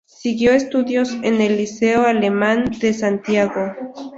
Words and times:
Siguió 0.07 0.51
estudios 0.53 1.13
en 1.21 1.41
el 1.41 1.57
Liceo 1.57 2.07
Alemán 2.07 2.65
de 2.81 2.91
Santiago. 2.91 3.75